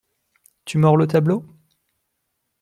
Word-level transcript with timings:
Tu 0.65 0.79
mords 0.79 0.97
le 0.97 1.05
tableau? 1.05 1.45